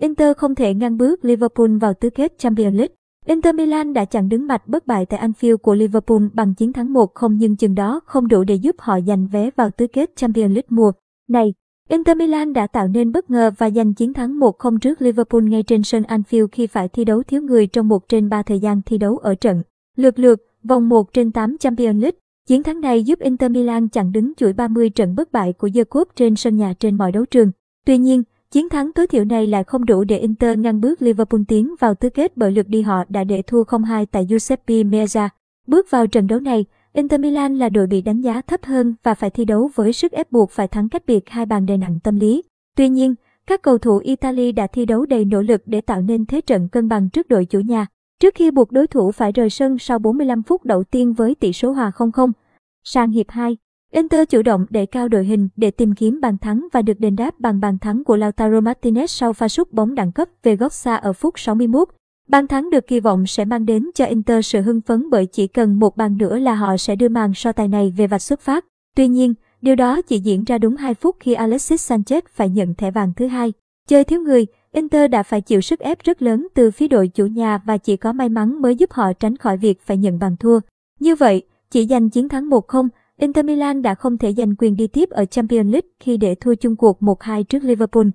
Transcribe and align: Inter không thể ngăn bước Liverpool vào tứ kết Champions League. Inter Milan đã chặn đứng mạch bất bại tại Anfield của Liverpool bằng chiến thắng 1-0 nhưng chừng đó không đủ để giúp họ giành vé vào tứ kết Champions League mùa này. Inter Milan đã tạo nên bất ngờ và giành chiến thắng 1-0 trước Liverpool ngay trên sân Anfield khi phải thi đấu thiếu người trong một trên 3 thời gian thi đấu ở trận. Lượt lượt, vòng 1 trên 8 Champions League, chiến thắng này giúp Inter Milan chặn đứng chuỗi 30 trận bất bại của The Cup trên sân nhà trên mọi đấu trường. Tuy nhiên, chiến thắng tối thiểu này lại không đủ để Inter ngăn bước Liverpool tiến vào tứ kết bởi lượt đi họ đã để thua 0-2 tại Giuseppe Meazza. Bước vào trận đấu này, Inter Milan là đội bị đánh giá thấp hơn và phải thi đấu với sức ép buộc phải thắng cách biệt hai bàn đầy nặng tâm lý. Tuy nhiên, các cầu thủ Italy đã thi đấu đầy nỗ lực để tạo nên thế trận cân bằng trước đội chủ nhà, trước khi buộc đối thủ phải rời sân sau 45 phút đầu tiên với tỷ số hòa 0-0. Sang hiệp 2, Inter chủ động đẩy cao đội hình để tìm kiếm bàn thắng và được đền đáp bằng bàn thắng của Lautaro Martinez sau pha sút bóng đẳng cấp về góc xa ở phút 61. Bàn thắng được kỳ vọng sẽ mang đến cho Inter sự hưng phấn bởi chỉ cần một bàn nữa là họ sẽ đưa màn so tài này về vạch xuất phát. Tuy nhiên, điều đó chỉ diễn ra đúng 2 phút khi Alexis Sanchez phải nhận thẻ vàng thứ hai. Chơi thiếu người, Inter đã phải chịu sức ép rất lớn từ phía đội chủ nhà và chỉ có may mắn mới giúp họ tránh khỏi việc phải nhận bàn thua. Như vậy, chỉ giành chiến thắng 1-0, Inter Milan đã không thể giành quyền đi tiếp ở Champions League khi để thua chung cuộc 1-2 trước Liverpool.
Inter 0.00 0.36
không 0.36 0.54
thể 0.54 0.74
ngăn 0.74 0.96
bước 0.96 1.24
Liverpool 1.24 1.76
vào 1.80 1.94
tứ 1.94 2.10
kết 2.10 2.38
Champions 2.38 2.74
League. 2.74 2.94
Inter 3.26 3.54
Milan 3.54 3.92
đã 3.92 4.04
chặn 4.04 4.28
đứng 4.28 4.46
mạch 4.46 4.68
bất 4.68 4.86
bại 4.86 5.06
tại 5.06 5.28
Anfield 5.28 5.56
của 5.56 5.74
Liverpool 5.74 6.22
bằng 6.32 6.54
chiến 6.54 6.72
thắng 6.72 6.92
1-0 6.92 7.36
nhưng 7.36 7.56
chừng 7.56 7.74
đó 7.74 8.00
không 8.04 8.28
đủ 8.28 8.44
để 8.44 8.54
giúp 8.54 8.76
họ 8.78 9.00
giành 9.06 9.26
vé 9.26 9.50
vào 9.56 9.70
tứ 9.70 9.86
kết 9.86 10.16
Champions 10.16 10.52
League 10.52 10.66
mùa 10.68 10.92
này. 11.28 11.54
Inter 11.88 12.16
Milan 12.16 12.52
đã 12.52 12.66
tạo 12.66 12.88
nên 12.88 13.12
bất 13.12 13.30
ngờ 13.30 13.50
và 13.58 13.70
giành 13.70 13.94
chiến 13.94 14.12
thắng 14.12 14.38
1-0 14.38 14.78
trước 14.78 15.02
Liverpool 15.02 15.42
ngay 15.42 15.62
trên 15.62 15.82
sân 15.82 16.02
Anfield 16.02 16.46
khi 16.52 16.66
phải 16.66 16.88
thi 16.88 17.04
đấu 17.04 17.22
thiếu 17.22 17.42
người 17.42 17.66
trong 17.66 17.88
một 17.88 18.08
trên 18.08 18.28
3 18.28 18.42
thời 18.42 18.58
gian 18.58 18.82
thi 18.86 18.98
đấu 18.98 19.16
ở 19.16 19.34
trận. 19.34 19.62
Lượt 19.96 20.18
lượt, 20.18 20.42
vòng 20.64 20.88
1 20.88 21.12
trên 21.12 21.32
8 21.32 21.58
Champions 21.58 22.02
League, 22.02 22.18
chiến 22.48 22.62
thắng 22.62 22.80
này 22.80 23.02
giúp 23.02 23.18
Inter 23.18 23.50
Milan 23.50 23.88
chặn 23.88 24.12
đứng 24.12 24.32
chuỗi 24.36 24.52
30 24.52 24.90
trận 24.90 25.14
bất 25.14 25.32
bại 25.32 25.52
của 25.52 25.68
The 25.74 25.84
Cup 25.84 26.08
trên 26.16 26.36
sân 26.36 26.56
nhà 26.56 26.74
trên 26.78 26.98
mọi 26.98 27.12
đấu 27.12 27.24
trường. 27.24 27.50
Tuy 27.86 27.98
nhiên, 27.98 28.22
chiến 28.54 28.68
thắng 28.68 28.92
tối 28.92 29.06
thiểu 29.06 29.24
này 29.24 29.46
lại 29.46 29.64
không 29.64 29.84
đủ 29.84 30.04
để 30.04 30.18
Inter 30.18 30.58
ngăn 30.58 30.80
bước 30.80 31.02
Liverpool 31.02 31.40
tiến 31.48 31.74
vào 31.80 31.94
tứ 31.94 32.10
kết 32.10 32.36
bởi 32.36 32.50
lượt 32.50 32.68
đi 32.68 32.82
họ 32.82 33.04
đã 33.08 33.24
để 33.24 33.42
thua 33.42 33.62
0-2 33.62 34.06
tại 34.10 34.26
Giuseppe 34.30 34.74
Meazza. 34.74 35.28
Bước 35.66 35.90
vào 35.90 36.06
trận 36.06 36.26
đấu 36.26 36.40
này, 36.40 36.64
Inter 36.92 37.20
Milan 37.20 37.58
là 37.58 37.68
đội 37.68 37.86
bị 37.86 38.00
đánh 38.00 38.20
giá 38.20 38.40
thấp 38.40 38.64
hơn 38.64 38.94
và 39.02 39.14
phải 39.14 39.30
thi 39.30 39.44
đấu 39.44 39.70
với 39.74 39.92
sức 39.92 40.12
ép 40.12 40.32
buộc 40.32 40.50
phải 40.50 40.68
thắng 40.68 40.88
cách 40.88 41.02
biệt 41.06 41.28
hai 41.28 41.46
bàn 41.46 41.66
đầy 41.66 41.76
nặng 41.76 41.98
tâm 42.04 42.16
lý. 42.16 42.42
Tuy 42.76 42.88
nhiên, 42.88 43.14
các 43.46 43.62
cầu 43.62 43.78
thủ 43.78 43.98
Italy 43.98 44.52
đã 44.52 44.66
thi 44.66 44.86
đấu 44.86 45.06
đầy 45.06 45.24
nỗ 45.24 45.42
lực 45.42 45.62
để 45.66 45.80
tạo 45.80 46.02
nên 46.02 46.26
thế 46.26 46.40
trận 46.40 46.68
cân 46.68 46.88
bằng 46.88 47.10
trước 47.10 47.28
đội 47.28 47.44
chủ 47.44 47.60
nhà, 47.60 47.86
trước 48.20 48.34
khi 48.34 48.50
buộc 48.50 48.72
đối 48.72 48.86
thủ 48.86 49.12
phải 49.12 49.32
rời 49.32 49.50
sân 49.50 49.78
sau 49.78 49.98
45 49.98 50.42
phút 50.42 50.64
đầu 50.64 50.84
tiên 50.84 51.12
với 51.12 51.34
tỷ 51.34 51.52
số 51.52 51.72
hòa 51.72 51.92
0-0. 51.96 52.32
Sang 52.84 53.10
hiệp 53.10 53.30
2, 53.30 53.56
Inter 53.92 54.28
chủ 54.28 54.42
động 54.42 54.66
đẩy 54.70 54.86
cao 54.86 55.08
đội 55.08 55.24
hình 55.24 55.48
để 55.56 55.70
tìm 55.70 55.94
kiếm 55.94 56.20
bàn 56.20 56.38
thắng 56.38 56.68
và 56.72 56.82
được 56.82 57.00
đền 57.00 57.16
đáp 57.16 57.40
bằng 57.40 57.60
bàn 57.60 57.78
thắng 57.78 58.04
của 58.04 58.16
Lautaro 58.16 58.60
Martinez 58.60 59.06
sau 59.06 59.32
pha 59.32 59.48
sút 59.48 59.72
bóng 59.72 59.94
đẳng 59.94 60.12
cấp 60.12 60.28
về 60.42 60.56
góc 60.56 60.72
xa 60.72 60.96
ở 60.96 61.12
phút 61.12 61.38
61. 61.38 61.88
Bàn 62.28 62.46
thắng 62.46 62.70
được 62.70 62.86
kỳ 62.86 63.00
vọng 63.00 63.26
sẽ 63.26 63.44
mang 63.44 63.66
đến 63.66 63.90
cho 63.94 64.04
Inter 64.04 64.46
sự 64.46 64.60
hưng 64.60 64.80
phấn 64.80 65.10
bởi 65.10 65.26
chỉ 65.26 65.46
cần 65.46 65.78
một 65.78 65.96
bàn 65.96 66.16
nữa 66.16 66.38
là 66.38 66.54
họ 66.54 66.76
sẽ 66.76 66.96
đưa 66.96 67.08
màn 67.08 67.34
so 67.34 67.52
tài 67.52 67.68
này 67.68 67.94
về 67.96 68.06
vạch 68.06 68.22
xuất 68.22 68.40
phát. 68.40 68.64
Tuy 68.96 69.08
nhiên, 69.08 69.34
điều 69.62 69.76
đó 69.76 70.02
chỉ 70.02 70.18
diễn 70.18 70.44
ra 70.44 70.58
đúng 70.58 70.76
2 70.76 70.94
phút 70.94 71.16
khi 71.20 71.34
Alexis 71.34 71.92
Sanchez 71.92 72.22
phải 72.34 72.48
nhận 72.48 72.74
thẻ 72.74 72.90
vàng 72.90 73.12
thứ 73.16 73.26
hai. 73.26 73.52
Chơi 73.88 74.04
thiếu 74.04 74.20
người, 74.20 74.46
Inter 74.72 75.10
đã 75.10 75.22
phải 75.22 75.40
chịu 75.40 75.60
sức 75.60 75.80
ép 75.80 76.04
rất 76.04 76.22
lớn 76.22 76.48
từ 76.54 76.70
phía 76.70 76.88
đội 76.88 77.08
chủ 77.08 77.26
nhà 77.26 77.58
và 77.64 77.76
chỉ 77.76 77.96
có 77.96 78.12
may 78.12 78.28
mắn 78.28 78.62
mới 78.62 78.76
giúp 78.76 78.92
họ 78.92 79.12
tránh 79.12 79.36
khỏi 79.36 79.56
việc 79.56 79.80
phải 79.86 79.96
nhận 79.96 80.18
bàn 80.18 80.36
thua. 80.40 80.60
Như 81.00 81.14
vậy, 81.14 81.42
chỉ 81.70 81.86
giành 81.86 82.10
chiến 82.10 82.28
thắng 82.28 82.48
1-0, 82.50 82.88
Inter 83.20 83.44
Milan 83.44 83.82
đã 83.82 83.94
không 83.94 84.18
thể 84.18 84.32
giành 84.32 84.56
quyền 84.56 84.76
đi 84.76 84.86
tiếp 84.86 85.10
ở 85.10 85.24
Champions 85.24 85.72
League 85.72 85.88
khi 86.00 86.16
để 86.16 86.34
thua 86.34 86.54
chung 86.54 86.76
cuộc 86.76 86.98
1-2 87.00 87.42
trước 87.42 87.64
Liverpool. 87.64 88.06